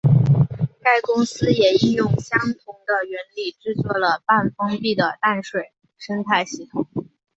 [0.81, 6.87] 该公司也应用相同的原理制作了半封闭的淡水生态系统。